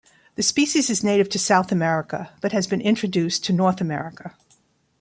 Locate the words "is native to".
0.89-1.37